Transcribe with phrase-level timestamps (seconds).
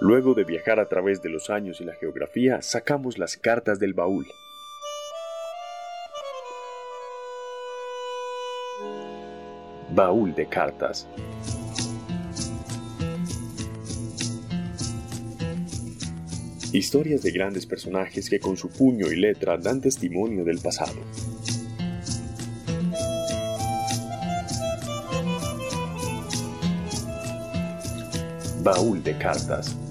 [0.00, 3.94] Luego de viajar a través de los años y la geografía, sacamos las cartas del
[3.94, 4.28] baúl.
[9.90, 11.08] Baúl de cartas.
[16.72, 21.00] Historias de grandes personajes que con su puño y letra dan testimonio del pasado.
[28.62, 29.87] Baúl de cartas.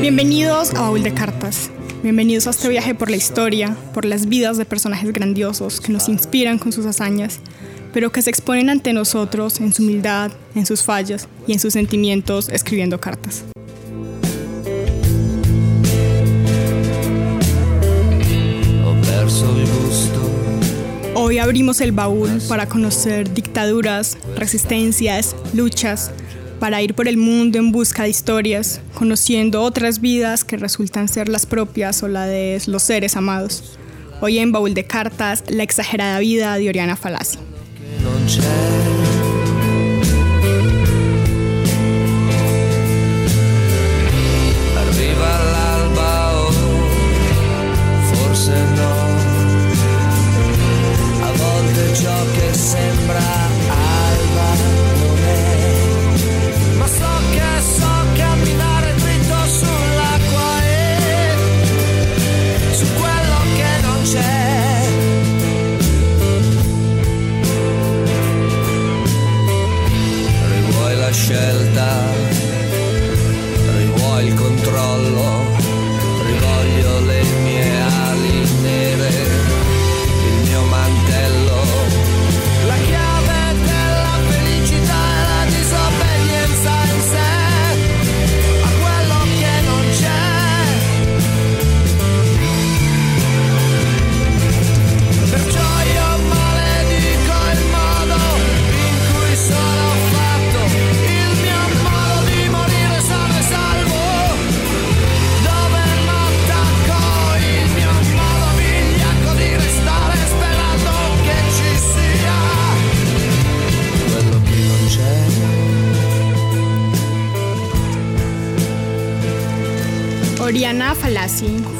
[0.00, 1.70] Bienvenidos a Baúl de Cartas.
[2.02, 6.08] Bienvenidos a este viaje por la historia, por las vidas de personajes grandiosos que nos
[6.08, 7.38] inspiran con sus hazañas,
[7.92, 11.74] pero que se exponen ante nosotros en su humildad, en sus fallas y en sus
[11.74, 13.44] sentimientos escribiendo cartas.
[21.30, 26.10] Hoy abrimos el baúl para conocer dictaduras, resistencias, luchas,
[26.58, 31.28] para ir por el mundo en busca de historias, conociendo otras vidas que resultan ser
[31.28, 33.78] las propias o la de los seres amados.
[34.20, 37.38] Hoy en Baúl de Cartas, la exagerada vida de Oriana Falassi.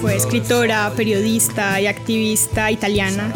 [0.03, 3.33] Fue escritora, periodista y activista italiana.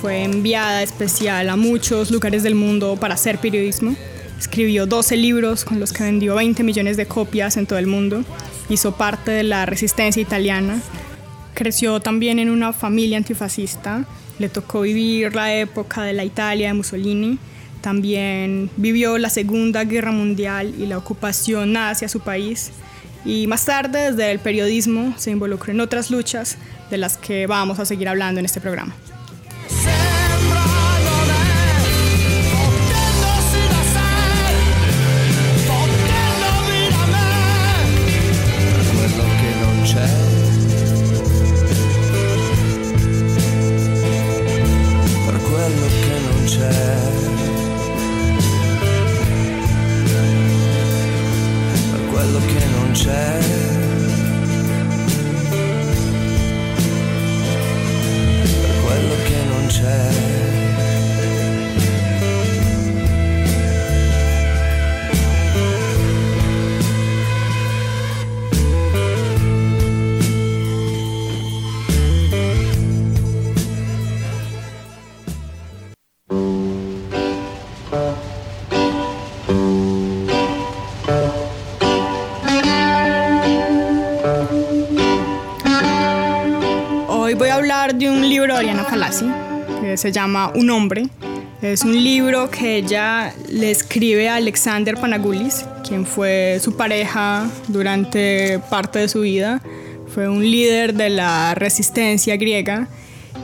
[0.00, 3.96] Fue enviada especial a muchos lugares del mundo para hacer periodismo.
[4.38, 8.22] Escribió 12 libros con los que vendió 20 millones de copias en todo el mundo.
[8.68, 10.80] Hizo parte de la resistencia italiana.
[11.54, 14.04] Creció también en una familia antifascista.
[14.38, 17.38] Le tocó vivir la época de la Italia de Mussolini.
[17.80, 22.70] También vivió la Segunda Guerra Mundial y la ocupación hacia su país
[23.24, 26.56] y más tarde desde el periodismo se involucró en otras luchas
[26.90, 28.94] de las que vamos a seguir hablando en este programa.
[53.02, 53.38] c'è.
[58.60, 60.49] Per quello che non c'è.
[89.80, 91.06] Que se llama Un hombre.
[91.62, 98.58] Es un libro que ella le escribe a Alexander Panagoulis, quien fue su pareja durante
[98.70, 99.62] parte de su vida.
[100.12, 102.88] Fue un líder de la resistencia griega.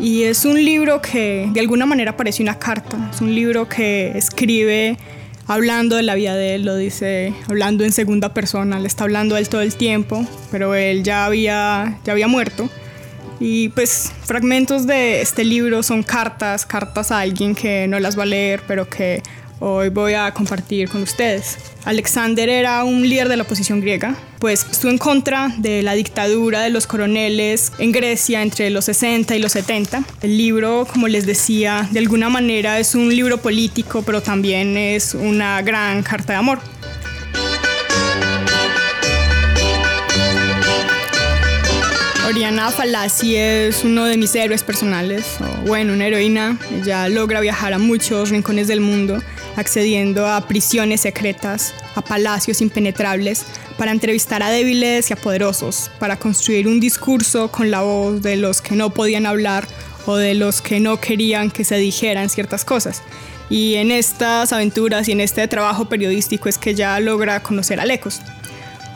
[0.01, 3.11] Y es un libro que de alguna manera parece una carta.
[3.15, 4.99] Es un libro que escribe
[5.47, 9.37] hablando de la vida de él, lo dice hablando en segunda persona, le está hablando
[9.37, 12.69] a él todo el tiempo, pero él ya había, ya había muerto.
[13.39, 18.23] Y pues fragmentos de este libro son cartas, cartas a alguien que no las va
[18.23, 19.23] a leer, pero que
[19.61, 21.59] hoy voy a compartir con ustedes.
[21.85, 26.63] Alexander era un líder de la oposición griega, pues estuvo en contra de la dictadura
[26.63, 30.03] de los coroneles en Grecia entre los 60 y los 70.
[30.23, 35.15] El libro, como les decía, de alguna manera es un libro político, pero también es
[35.15, 36.59] una gran carta de amor.
[42.37, 46.59] Oriana Fallaci es uno de mis héroes personales, o bueno, una heroína.
[46.71, 49.23] Ella logra viajar a muchos rincones del mundo
[49.57, 53.47] accediendo a prisiones secretas, a palacios impenetrables,
[53.79, 58.37] para entrevistar a débiles y a poderosos, para construir un discurso con la voz de
[58.37, 59.67] los que no podían hablar
[60.05, 63.03] o de los que no querían que se dijeran ciertas cosas.
[63.49, 67.87] Y en estas aventuras y en este trabajo periodístico es que ya logra conocer a
[67.87, 68.21] Lecos.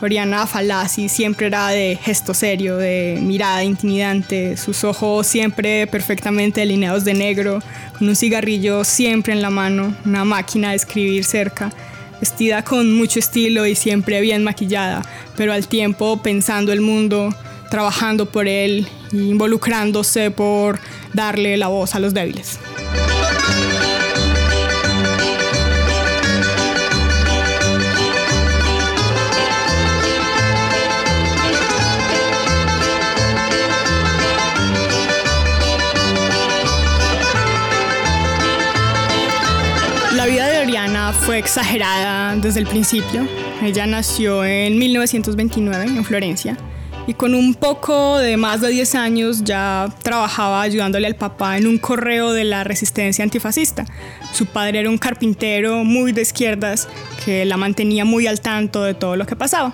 [0.01, 7.05] Oriana Fallaci siempre era de gesto serio, de mirada intimidante, sus ojos siempre perfectamente delineados
[7.05, 7.59] de negro,
[7.97, 11.71] con un cigarrillo siempre en la mano, una máquina de escribir cerca,
[12.19, 15.03] vestida con mucho estilo y siempre bien maquillada,
[15.37, 17.35] pero al tiempo pensando el mundo,
[17.69, 20.79] trabajando por él, involucrándose por
[21.13, 22.59] darle la voz a los débiles.
[41.33, 43.27] Exagerada desde el principio.
[43.61, 46.57] Ella nació en 1929 en Florencia
[47.07, 51.67] y con un poco de más de 10 años ya trabajaba ayudándole al papá en
[51.67, 53.85] un correo de la resistencia antifascista.
[54.33, 56.87] Su padre era un carpintero muy de izquierdas
[57.25, 59.73] que la mantenía muy al tanto de todo lo que pasaba.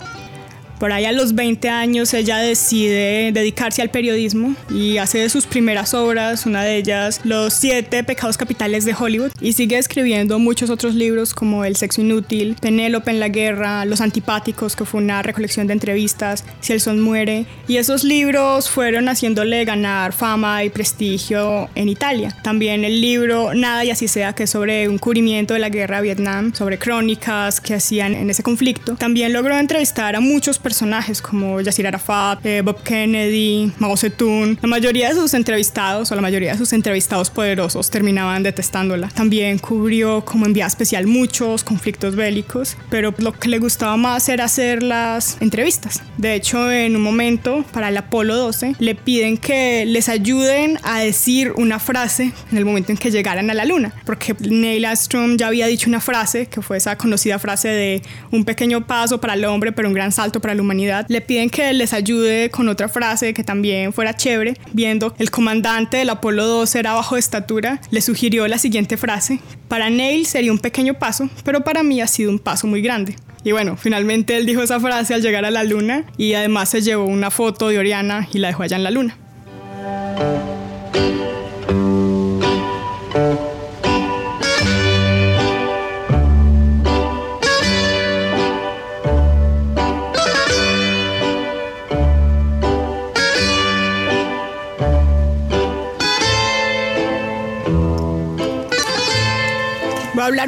[0.80, 5.48] Por ahí a los 20 años ella decide dedicarse al periodismo y hace de sus
[5.48, 10.70] primeras obras, una de ellas Los siete pecados capitales de Hollywood, y sigue escribiendo muchos
[10.70, 15.24] otros libros como El sexo inútil, Penélope en la guerra, Los antipáticos, que fue una
[15.24, 20.70] recolección de entrevistas, Si el sol muere, y esos libros fueron haciéndole ganar fama y
[20.70, 22.36] prestigio en Italia.
[22.44, 25.98] También el libro Nada y así sea, que es sobre un cubrimiento de la guerra
[25.98, 28.96] a Vietnam, sobre crónicas que hacían en ese conflicto.
[28.96, 34.58] También logró entrevistar a muchos personajes como Yasir Arafat, eh, Bob Kennedy, Mao Zedong.
[34.62, 39.08] La mayoría de sus entrevistados o la mayoría de sus entrevistados poderosos terminaban detestándola.
[39.08, 44.44] También cubrió como enviada especial muchos conflictos bélicos, pero lo que le gustaba más era
[44.44, 46.04] hacer las entrevistas.
[46.18, 51.00] De hecho, en un momento para el Apolo 12 le piden que les ayuden a
[51.00, 55.38] decir una frase en el momento en que llegaran a la luna, porque Neil Armstrong
[55.38, 59.36] ya había dicho una frase que fue esa conocida frase de un pequeño paso para
[59.36, 62.90] el hombre, pero un gran salto para humanidad, le piden que les ayude con otra
[62.90, 67.82] frase que también fuera chévere, viendo el comandante del Apolo 12 era bajo de estatura,
[67.92, 72.08] le sugirió la siguiente frase, para Neil sería un pequeño paso, pero para mí ha
[72.08, 73.16] sido un paso muy grande.
[73.44, 76.82] Y bueno, finalmente él dijo esa frase al llegar a la luna y además se
[76.82, 79.18] llevó una foto de Oriana y la dejó allá en la luna.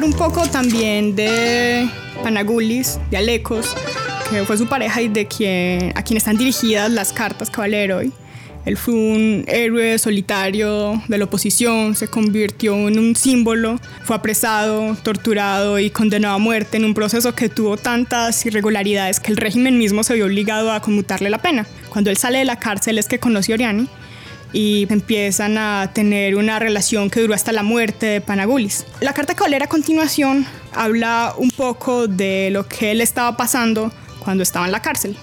[0.04, 1.88] Un poco también de
[2.22, 3.74] Panagulis, de Alecos,
[4.30, 8.00] que fue su pareja y de quien, a quien están dirigidas las cartas Caballero.
[8.66, 14.96] Él fue un héroe solitario de la oposición, se convirtió en un símbolo, fue apresado,
[15.02, 19.78] torturado y condenado a muerte en un proceso que tuvo tantas irregularidades que el régimen
[19.78, 21.66] mismo se vio obligado a conmutarle la pena.
[21.88, 23.88] Cuando él sale de la cárcel es que conoció a Oriani
[24.52, 28.84] y empiezan a tener una relación que duró hasta la muerte de Panagulis.
[29.00, 34.42] La carta que a continuación habla un poco de lo que él estaba pasando cuando
[34.42, 35.16] estaba en la cárcel.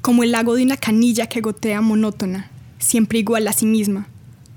[0.00, 4.08] Como el lago de una canilla que gotea monótona, siempre igual a sí misma,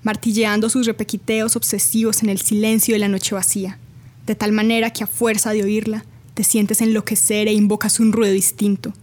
[0.02, 3.78] martilleando sus repequiteos obsesivos en el silencio de la noche vacía,
[4.26, 6.04] de tal manera que a fuerza de oírla,
[6.36, 8.94] te sientes enloquecer e invocas un ruido distinto.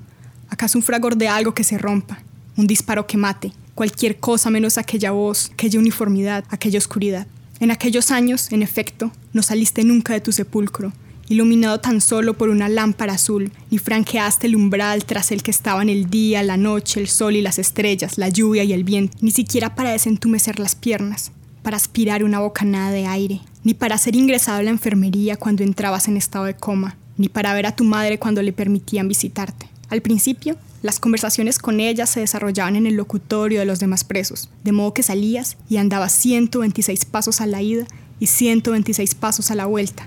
[0.48, 2.22] ¿Acaso un fragor de algo que se rompa?
[2.56, 3.52] Un disparo que mate.
[3.74, 7.26] Cualquier cosa menos aquella voz, aquella uniformidad, aquella oscuridad.
[7.58, 10.92] En aquellos años, en efecto, no saliste nunca de tu sepulcro
[11.28, 15.88] iluminado tan solo por una lámpara azul, ni franqueaste el umbral tras el que estaban
[15.88, 19.30] el día, la noche, el sol y las estrellas, la lluvia y el viento, ni
[19.30, 24.58] siquiera para desentumecer las piernas, para aspirar una bocanada de aire, ni para ser ingresado
[24.58, 28.18] a la enfermería cuando entrabas en estado de coma, ni para ver a tu madre
[28.18, 29.68] cuando le permitían visitarte.
[29.88, 34.48] Al principio, las conversaciones con ella se desarrollaban en el locutorio de los demás presos,
[34.64, 37.86] de modo que salías y andabas 126 pasos a la ida
[38.18, 40.06] y 126 pasos a la vuelta.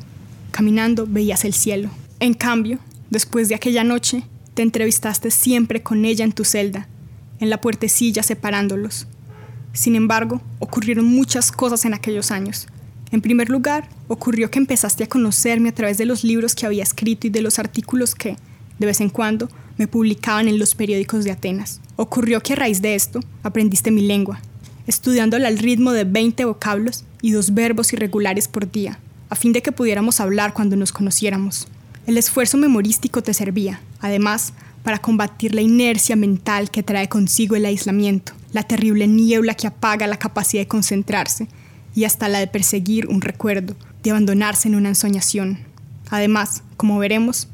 [0.51, 1.89] Caminando veías el cielo.
[2.19, 6.87] En cambio, después de aquella noche, te entrevistaste siempre con ella en tu celda,
[7.39, 9.07] en la puertecilla separándolos.
[9.73, 12.67] Sin embargo, ocurrieron muchas cosas en aquellos años.
[13.15, 16.83] En primer lugar, ocurrió que empezaste a conocerme a través de los libros que había
[16.83, 18.35] escrito y de los artículos que,
[18.77, 21.79] de vez en cuando, me publicaban en los periódicos de Atenas.
[21.95, 24.41] Ocurrió que a raíz de esto aprendiste mi lengua,
[24.85, 29.61] estudiándola al ritmo de 20 vocablos y dos verbos irregulares por día, a fin de
[29.61, 31.69] que pudiéramos hablar cuando nos conociéramos.
[32.07, 34.51] El esfuerzo memorístico te servía, además,
[34.83, 40.05] para combatir la inercia mental que trae consigo el aislamiento, la terrible niebla que apaga
[40.05, 41.47] la capacidad de concentrarse
[41.94, 45.58] y hasta la de perseguir un recuerdo, de abandonarse en una ensoñación.
[46.10, 47.48] Además, como veremos,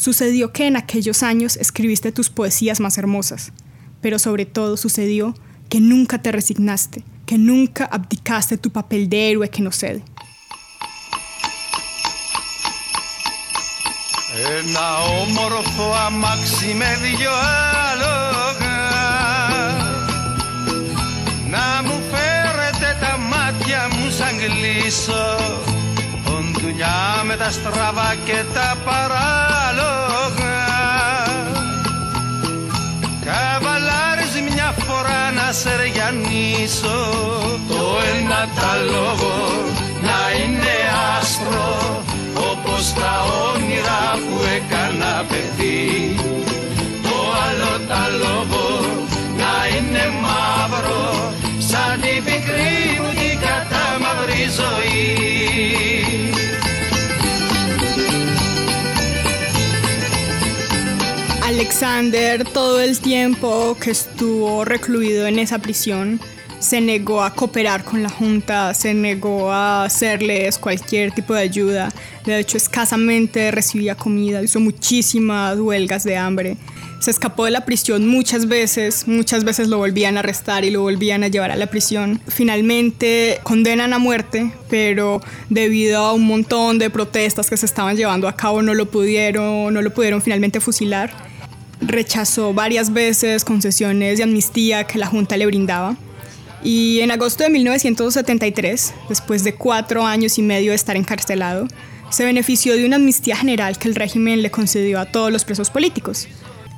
[0.00, 3.52] Sucedió que en aquellos años escribiste tus poesías más hermosas,
[4.00, 5.34] pero sobre todo sucedió
[5.68, 10.02] que nunca te resignaste, que nunca abdicaste tu papel de héroe que no cede.
[14.58, 18.23] Ένα όμορφο αμάξι με δυο άλογα
[24.47, 25.23] Κλείσω
[26.75, 30.57] δουλειά με τα στραβά και τα παράλογα.
[33.25, 36.97] Καβαλάρεις μια φορά να σε ρεγιανίσω
[37.67, 39.35] Το ένα τα λόγο
[40.07, 40.75] να είναι
[41.17, 42.03] άστρο
[42.51, 43.13] Όπως τα
[43.53, 46.15] όνειρα που έκανα παιδί.
[47.03, 48.65] Το άλλο τα λόγο
[49.37, 51.33] να είναι μαύρο
[61.43, 66.19] Alexander, todo el tiempo que estuvo recluido en esa prisión,
[66.59, 71.89] se negó a cooperar con la Junta, se negó a hacerles cualquier tipo de ayuda.
[72.25, 76.57] De hecho, escasamente recibía comida, hizo muchísimas huelgas de hambre.
[77.05, 80.81] Se escapó de la prisión muchas veces, muchas veces lo volvían a arrestar y lo
[80.81, 82.19] volvían a llevar a la prisión.
[82.27, 85.21] Finalmente condenan a muerte, pero
[85.51, 89.71] debido a un montón de protestas que se estaban llevando a cabo no lo pudieron,
[89.71, 91.13] no lo pudieron finalmente fusilar
[91.79, 95.95] rechazó varias veces concesiones de amnistía que la Junta le brindaba.
[96.63, 101.67] Y en agosto de 1973, después de cuatro años y medio de estar encarcelado,
[102.09, 105.69] se benefició de una amnistía general que el régimen le concedió a todos los presos
[105.69, 106.27] políticos.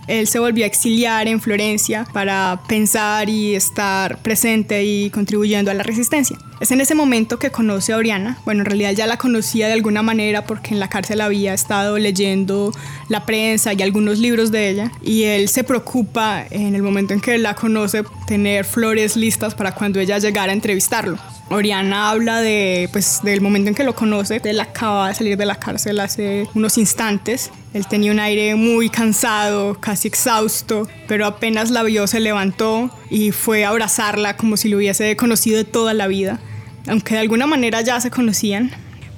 [0.07, 5.73] Él se volvió a exiliar en Florencia para pensar y estar presente y contribuyendo a
[5.73, 6.37] la resistencia.
[6.59, 8.39] Es en ese momento que conoce a Oriana.
[8.43, 11.99] Bueno, en realidad ya la conocía de alguna manera porque en la cárcel había estado
[11.99, 12.71] leyendo
[13.09, 14.91] la prensa y algunos libros de ella.
[15.03, 19.73] Y él se preocupa en el momento en que la conoce tener flores listas para
[19.73, 21.19] cuando ella llegara a entrevistarlo.
[21.49, 24.41] Oriana habla de, pues, del momento en que lo conoce.
[24.43, 27.51] Él acaba de salir de la cárcel hace unos instantes.
[27.77, 33.29] Él tenía un aire muy cansado, casi exhausto, pero apenas la vio se levantó y
[33.29, 36.39] fue a abrazarla como si lo hubiese conocido de toda la vida.
[36.87, 38.71] Aunque de alguna manera ya se conocían,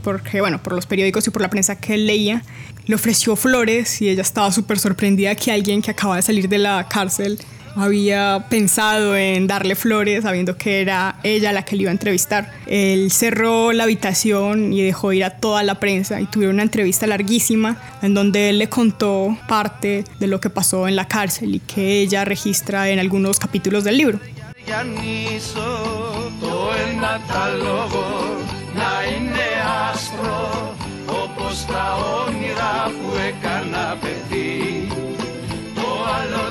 [0.03, 2.43] porque, bueno, por los periódicos y por la prensa que él leía,
[2.85, 6.57] le ofreció flores y ella estaba súper sorprendida que alguien que acaba de salir de
[6.57, 7.39] la cárcel
[7.81, 12.51] había pensado en darle flores sabiendo que era ella la que le iba a entrevistar.
[12.65, 17.07] Él cerró la habitación y dejó ir a toda la prensa y tuvieron una entrevista
[17.07, 21.59] larguísima en donde él le contó parte de lo que pasó en la cárcel y
[21.59, 24.19] que ella registra en algunos capítulos del libro.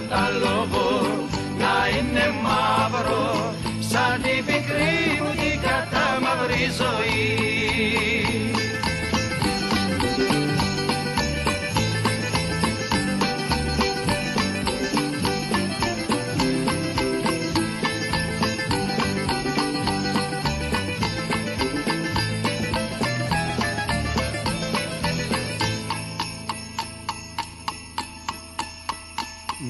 [0.09, 1.01] τα λόγω
[1.59, 8.48] να είναι μαύρο σαν τη πικρή μου την κατάμαυρη ζωή.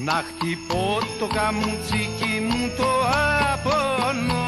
[0.09, 2.89] Να χτυπώ το καμουτσίκι μου το
[3.53, 4.47] απονό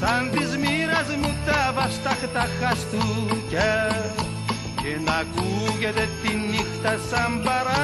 [0.00, 3.74] Σαν της μοίρας μου τα βαστά τα χαστούκια
[4.82, 7.79] και να ακούγεται τη νύχτα σαν παράπονο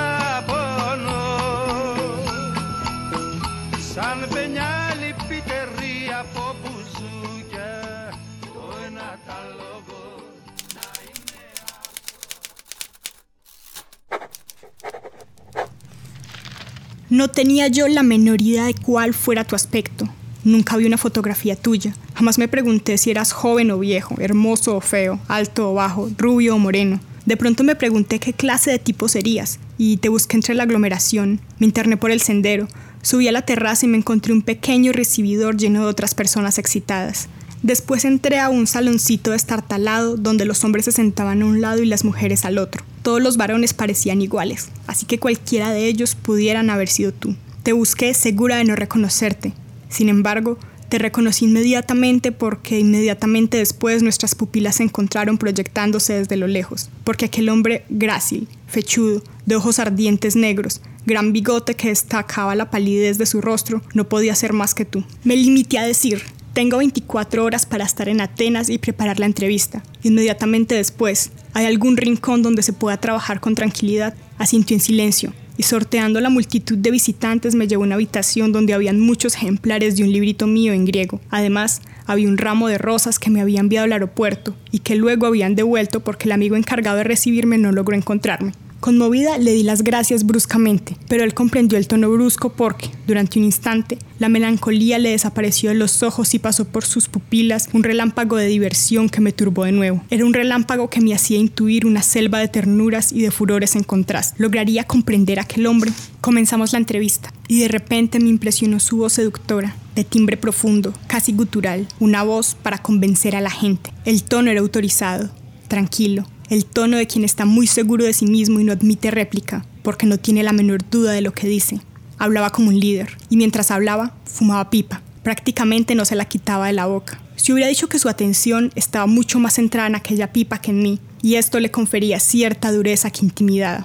[17.16, 20.06] No tenía yo la menor idea de cuál fuera tu aspecto.
[20.44, 21.96] Nunca vi una fotografía tuya.
[22.14, 26.56] Jamás me pregunté si eras joven o viejo, hermoso o feo, alto o bajo, rubio
[26.56, 27.00] o moreno.
[27.24, 31.40] De pronto me pregunté qué clase de tipo serías y te busqué entre la aglomeración.
[31.58, 32.68] Me interné por el sendero,
[33.00, 37.30] subí a la terraza y me encontré un pequeño recibidor lleno de otras personas excitadas.
[37.62, 41.86] Después entré a un saloncito destartalado donde los hombres se sentaban a un lado y
[41.86, 42.84] las mujeres al otro.
[43.06, 47.36] Todos los varones parecían iguales, así que cualquiera de ellos pudieran haber sido tú.
[47.62, 49.52] Te busqué segura de no reconocerte,
[49.88, 50.58] sin embargo,
[50.88, 57.26] te reconocí inmediatamente porque inmediatamente después nuestras pupilas se encontraron proyectándose desde lo lejos, porque
[57.26, 63.26] aquel hombre grácil, fechudo, de ojos ardientes negros, gran bigote que destacaba la palidez de
[63.26, 65.04] su rostro, no podía ser más que tú.
[65.22, 66.22] Me limité a decir,
[66.56, 69.82] tengo 24 horas para estar en Atenas y preparar la entrevista.
[70.02, 74.14] Inmediatamente después, ¿hay algún rincón donde se pueda trabajar con tranquilidad?
[74.38, 78.72] Asintió en silencio, y sorteando la multitud de visitantes me llevó a una habitación donde
[78.72, 81.20] habían muchos ejemplares de un librito mío en griego.
[81.28, 85.26] Además, había un ramo de rosas que me había enviado al aeropuerto y que luego
[85.26, 88.52] habían devuelto porque el amigo encargado de recibirme no logró encontrarme.
[88.80, 93.44] Conmovida le di las gracias bruscamente, pero él comprendió el tono brusco porque, durante un
[93.44, 98.36] instante, la melancolía le desapareció de los ojos y pasó por sus pupilas un relámpago
[98.36, 100.02] de diversión que me turbó de nuevo.
[100.10, 103.82] Era un relámpago que me hacía intuir una selva de ternuras y de furores en
[103.82, 104.36] contraste.
[104.40, 105.90] ¿Lograría comprender a aquel hombre?
[106.20, 111.32] Comenzamos la entrevista y de repente me impresionó su voz seductora, de timbre profundo, casi
[111.32, 113.92] gutural, una voz para convencer a la gente.
[114.04, 115.30] El tono era autorizado,
[115.68, 119.64] tranquilo, el tono de quien está muy seguro de sí mismo y no admite réplica,
[119.82, 121.80] porque no tiene la menor duda de lo que dice.
[122.18, 125.02] Hablaba como un líder, y mientras hablaba, fumaba pipa.
[125.22, 127.20] Prácticamente no se la quitaba de la boca.
[127.36, 130.82] Si hubiera dicho que su atención estaba mucho más centrada en aquella pipa que en
[130.82, 133.84] mí, y esto le confería cierta dureza que intimidaba.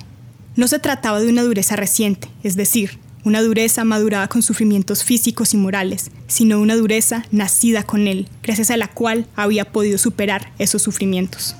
[0.55, 5.53] No se trataba de una dureza reciente, es decir, una dureza madurada con sufrimientos físicos
[5.53, 10.51] y morales, sino una dureza nacida con él, gracias a la cual había podido superar
[10.57, 11.55] esos sufrimientos.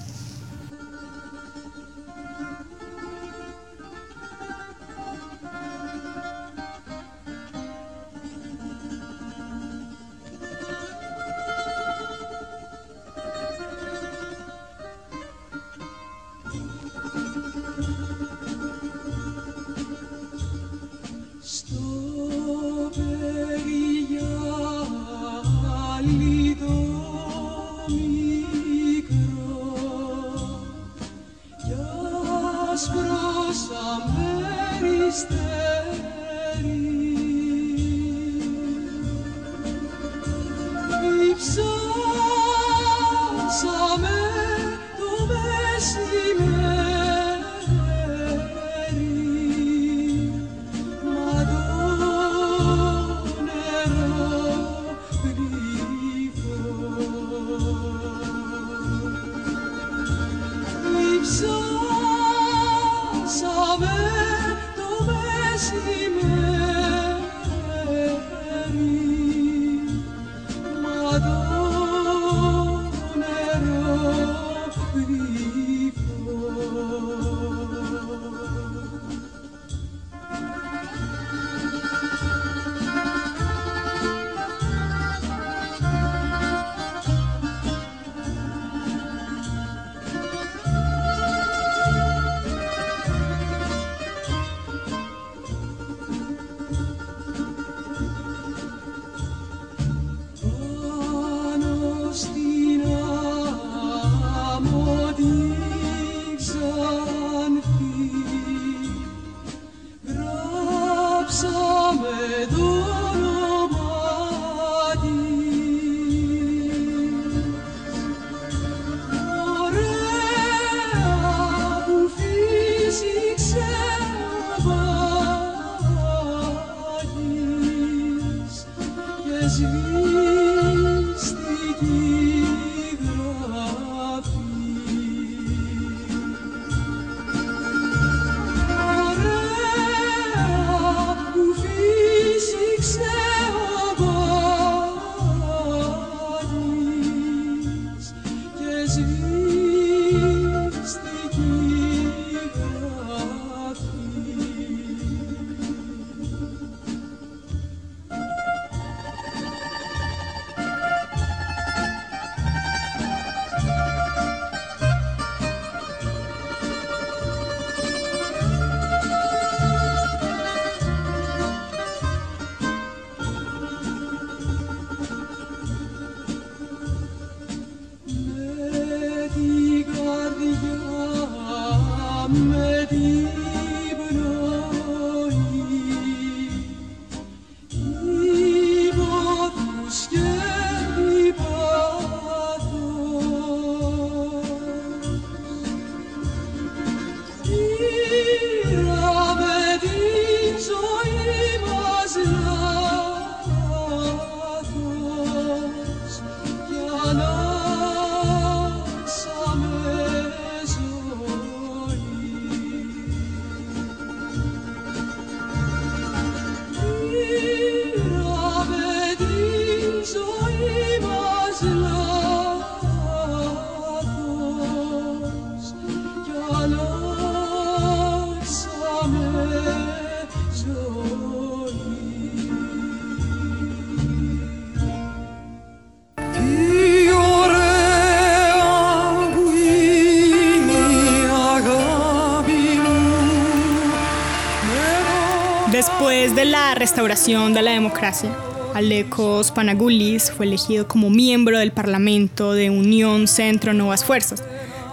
[245.72, 248.30] Después de la restauración de la democracia,
[248.74, 254.44] Alekos Panagoulis fue elegido como miembro del Parlamento de Unión Centro Nuevas Fuerzas.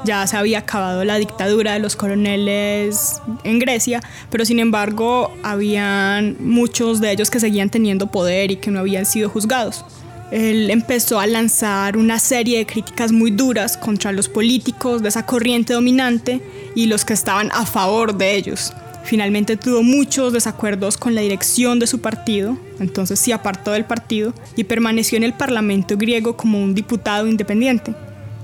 [0.05, 6.37] Ya se había acabado la dictadura de los coroneles en Grecia, pero sin embargo habían
[6.39, 9.85] muchos de ellos que seguían teniendo poder y que no habían sido juzgados.
[10.31, 15.27] Él empezó a lanzar una serie de críticas muy duras contra los políticos de esa
[15.27, 16.41] corriente dominante
[16.77, 18.73] y los que estaban a favor de ellos.
[19.09, 24.35] Finalmente tuvo muchos desacuerdos con la dirección de su partido, entonces se apartó del partido
[24.55, 27.95] y permaneció en el Parlamento griego como un diputado independiente.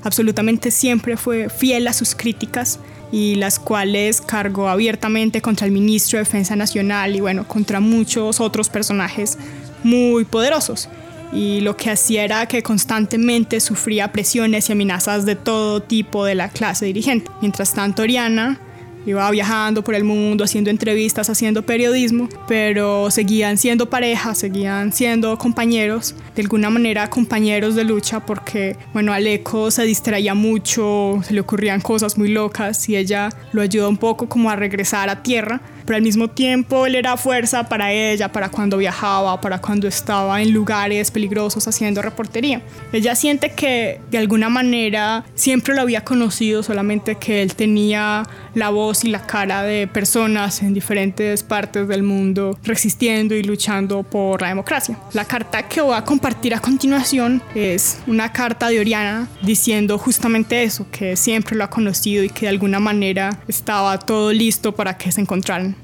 [0.04, 2.80] Absolutamente siempre fue fiel a sus críticas
[3.12, 8.40] y las cuales cargó abiertamente contra el ministro de Defensa Nacional y bueno, contra muchos
[8.40, 9.36] otros personajes
[9.82, 10.88] muy poderosos.
[11.30, 16.36] Y lo que hacía era que constantemente sufría presiones y amenazas de todo tipo de
[16.36, 17.30] la clase dirigente.
[17.42, 18.58] Mientras tanto, Oriana
[19.06, 25.36] Iba viajando por el mundo, haciendo entrevistas, haciendo periodismo, pero seguían siendo pareja, seguían siendo
[25.38, 31.40] compañeros, de alguna manera compañeros de lucha, porque, bueno, Aleco se distraía mucho, se le
[31.40, 35.60] ocurrían cosas muy locas y ella lo ayudó un poco como a regresar a tierra
[35.86, 40.40] pero al mismo tiempo él era fuerza para ella, para cuando viajaba, para cuando estaba
[40.40, 42.62] en lugares peligrosos haciendo reportería.
[42.92, 48.70] Ella siente que de alguna manera siempre lo había conocido, solamente que él tenía la
[48.70, 54.42] voz y la cara de personas en diferentes partes del mundo resistiendo y luchando por
[54.42, 54.98] la democracia.
[55.12, 60.62] La carta que voy a compartir a continuación es una carta de Oriana diciendo justamente
[60.62, 64.96] eso, que siempre lo ha conocido y que de alguna manera estaba todo listo para
[64.96, 65.76] que se encontraran.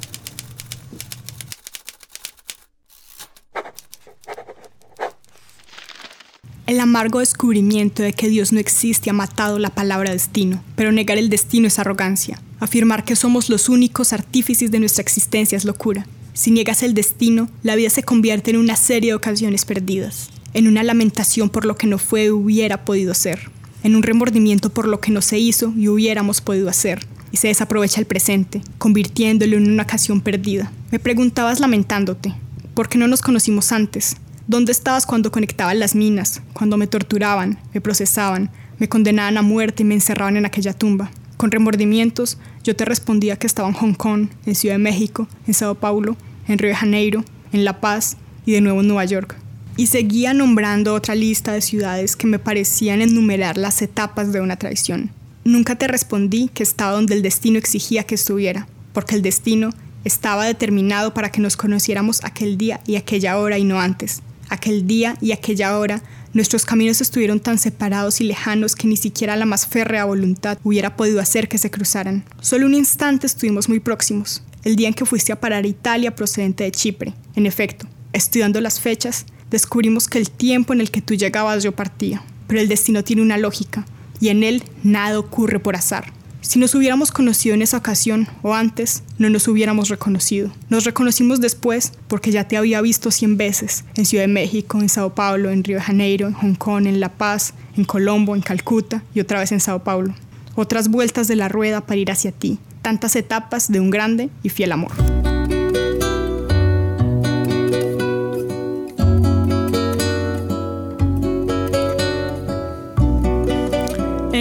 [6.71, 11.19] El amargo descubrimiento de que Dios no existe ha matado la palabra destino, pero negar
[11.19, 12.41] el destino es arrogancia.
[12.61, 16.07] Afirmar que somos los únicos artífices de nuestra existencia es locura.
[16.33, 20.69] Si niegas el destino, la vida se convierte en una serie de ocasiones perdidas, en
[20.69, 23.51] una lamentación por lo que no fue o hubiera podido ser,
[23.83, 27.49] en un remordimiento por lo que no se hizo y hubiéramos podido hacer, y se
[27.49, 30.71] desaprovecha el presente, convirtiéndolo en una ocasión perdida.
[30.93, 32.33] Me preguntabas lamentándote,
[32.75, 34.15] ¿por qué no nos conocimos antes?
[34.51, 39.85] ¿Dónde estabas cuando conectaban las minas, cuando me torturaban, me procesaban, me condenaban a muerte
[39.85, 41.13] y me encerraban en aquella tumba?
[41.37, 45.55] Con remordimientos, yo te respondía que estaba en Hong Kong, en Ciudad de México, en
[45.55, 46.17] Sao Paulo,
[46.49, 49.37] en Río de Janeiro, en La Paz y de nuevo en Nueva York.
[49.77, 54.57] Y seguía nombrando otra lista de ciudades que me parecían enumerar las etapas de una
[54.57, 55.13] traición.
[55.45, 59.71] Nunca te respondí que estaba donde el destino exigía que estuviera, porque el destino
[60.03, 64.23] estaba determinado para que nos conociéramos aquel día y aquella hora y no antes.
[64.51, 69.37] Aquel día y aquella hora, nuestros caminos estuvieron tan separados y lejanos que ni siquiera
[69.37, 72.25] la más férrea voluntad hubiera podido hacer que se cruzaran.
[72.41, 76.17] Solo un instante estuvimos muy próximos, el día en que fuiste a parar a Italia
[76.17, 77.15] procedente de Chipre.
[77.37, 81.71] En efecto, estudiando las fechas, descubrimos que el tiempo en el que tú llegabas yo
[81.71, 82.23] partía.
[82.49, 83.87] Pero el destino tiene una lógica,
[84.21, 86.13] y en él nada ocurre por azar.
[86.43, 90.51] Si nos hubiéramos conocido en esa ocasión o antes, no nos hubiéramos reconocido.
[90.71, 94.89] Nos reconocimos después porque ya te había visto cien veces en Ciudad de México, en
[94.89, 98.43] Sao Paulo, en Río de Janeiro, en Hong Kong, en La Paz, en Colombo, en
[98.43, 100.15] Calcuta y otra vez en Sao Paulo.
[100.55, 102.59] Otras vueltas de la rueda para ir hacia ti.
[102.83, 104.93] Tantas etapas de un grande y fiel amor.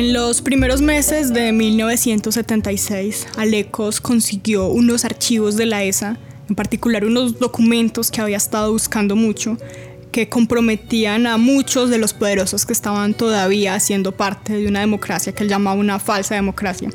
[0.10, 6.17] En los primeros meses de 1976, Alecos consiguió unos archivos de la ESA,
[6.50, 9.56] en particular unos documentos que había estado buscando mucho,
[10.12, 15.32] que comprometían a muchos de los poderosos que estaban todavía haciendo parte de una democracia
[15.32, 16.89] que él llamaba una falsa democracia.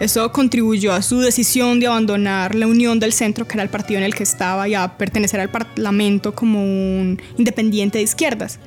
[0.00, 3.98] Eso contribuyó a su decisión de abandonar la Unión del Centro, que era el partido
[3.98, 8.58] en el que estaba, y a pertenecer al Parlamento como un independiente de izquierdas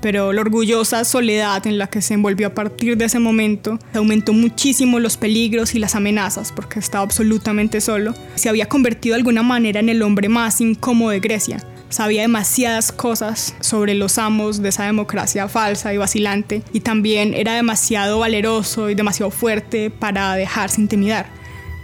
[0.00, 4.32] pero la orgullosa soledad en la que se envolvió a partir de ese momento aumentó
[4.32, 8.14] muchísimo los peligros y las amenazas porque estaba absolutamente solo.
[8.34, 11.64] Se había convertido de alguna manera en el hombre más incómodo de Grecia.
[11.88, 17.54] Sabía demasiadas cosas sobre los amos de esa democracia falsa y vacilante y también era
[17.54, 21.26] demasiado valeroso y demasiado fuerte para dejarse intimidar.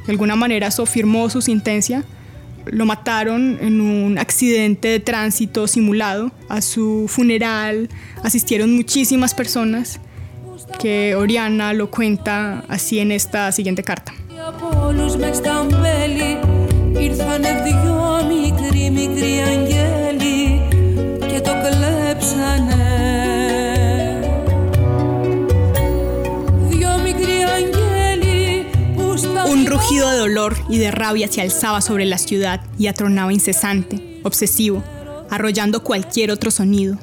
[0.06, 2.04] De alguna manera eso firmó su sentencia
[2.66, 6.32] lo mataron en un accidente de tránsito simulado.
[6.48, 7.88] A su funeral
[8.22, 10.00] asistieron muchísimas personas
[10.78, 14.12] que Oriana lo cuenta así en esta siguiente carta.
[29.84, 34.82] Rugido de dolor y de rabia se alzaba sobre la ciudad y atronaba incesante, obsesivo,
[35.28, 36.96] arrollando cualquier otro sonido.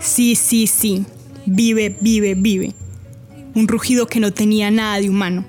[0.00, 1.06] Sí, sí, sí,
[1.46, 2.72] vive, vive, vive.
[3.54, 5.44] Un rugido que no tenía nada de humano.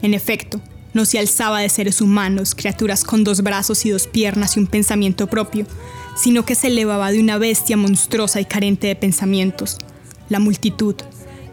[0.00, 0.62] En efecto,
[0.94, 4.68] no se alzaba de seres humanos, criaturas con dos brazos y dos piernas y un
[4.68, 5.66] pensamiento propio,
[6.16, 9.76] sino que se elevaba de una bestia monstruosa y carente de pensamientos,
[10.30, 10.94] la multitud,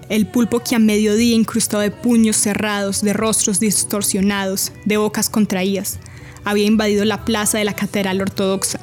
[0.09, 5.99] el pulpo que a mediodía incrustado de puños cerrados, de rostros distorsionados, de bocas contraídas,
[6.43, 8.79] había invadido la plaza de la catedral ortodoxa,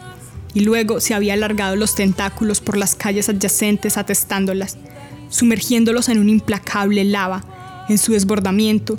[0.55, 4.79] y luego se había alargado los tentáculos por las calles adyacentes atestándolas,
[5.29, 7.87] sumergiéndolos en un implacable lava.
[7.89, 8.99] En su desbordamiento,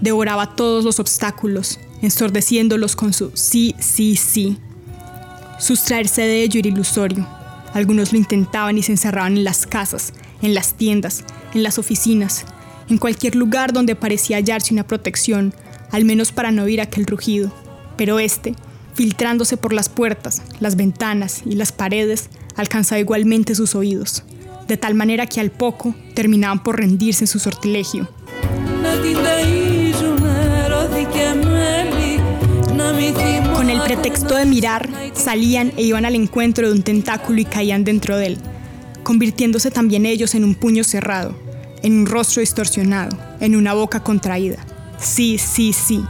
[0.00, 4.58] devoraba todos los obstáculos, ensordeciéndolos con su sí, sí, sí.
[5.58, 7.26] Sustraerse de ello era ilusorio.
[7.74, 12.44] Algunos lo intentaban y se encerraban en las casas, en las tiendas, en las oficinas,
[12.88, 15.54] en cualquier lugar donde parecía hallarse una protección,
[15.90, 17.52] al menos para no oír aquel rugido.
[17.96, 18.54] Pero este,
[18.94, 24.24] filtrándose por las puertas, las ventanas y las paredes, alcanzaba igualmente sus oídos,
[24.68, 28.08] de tal manera que al poco terminaban por rendirse en su sortilegio.
[33.54, 37.84] Con el pretexto de mirar, salían e iban al encuentro de un tentáculo y caían
[37.84, 38.38] dentro de él,
[39.02, 41.36] convirtiéndose también ellos en un puño cerrado,
[41.82, 44.58] en un rostro distorsionado, en una boca contraída.
[44.98, 46.04] Sí, sí, sí.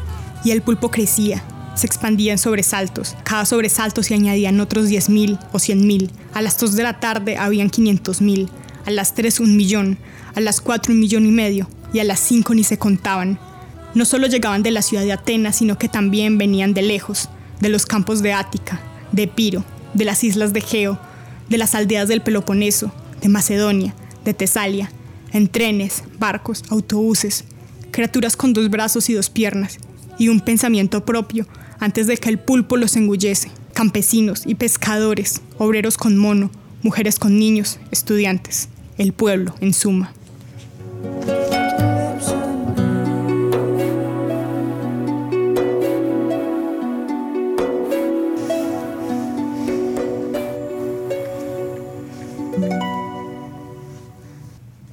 [0.44, 3.16] Y el pulpo crecía, se expandía en sobresaltos.
[3.24, 6.10] Cada sobresalto se añadían otros 10.000 o 100.000.
[6.34, 8.48] A las 2 de la tarde habían 500.000.
[8.86, 9.98] A las 3 un millón.
[10.34, 11.68] A las 4 un millón y medio.
[11.92, 13.38] Y a las 5 ni se contaban.
[13.94, 17.28] No solo llegaban de la ciudad de Atenas, sino que también venían de lejos,
[17.60, 18.80] de los campos de Ática,
[19.12, 20.98] de Epiro, de las islas de Geo,
[21.48, 24.92] de las aldeas del Peloponeso, de Macedonia, de Tesalia,
[25.32, 27.44] en trenes, barcos, autobuses,
[27.90, 29.78] criaturas con dos brazos y dos piernas,
[30.18, 31.46] y un pensamiento propio
[31.78, 36.50] antes de que el pulpo los engullese, campesinos y pescadores, obreros con mono,
[36.82, 40.12] mujeres con niños, estudiantes, el pueblo, en suma.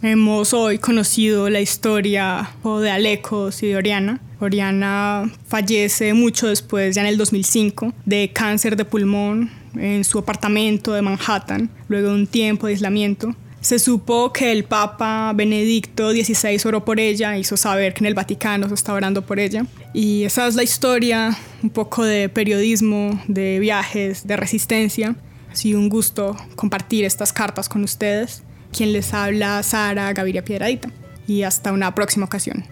[0.08, 4.22] Hemos hoy conocido la historia de Alecos y de Oriana.
[4.40, 10.94] Oriana fallece mucho después, ya en el 2005, de cáncer de pulmón en su apartamento
[10.94, 13.36] de Manhattan, luego de un tiempo de aislamiento.
[13.60, 18.14] Se supo que el Papa Benedicto XVI oró por ella, hizo saber que en el
[18.14, 19.66] Vaticano se estaba orando por ella.
[19.94, 25.18] Y esa es la historia, un poco de periodismo, de viajes, de resistencia.
[25.52, 28.44] Ha sido un gusto compartir estas cartas con ustedes.
[28.72, 30.90] Quien les habla, Sara Gaviria Piedradita.
[31.28, 32.66] Y hasta una próxima ocasión.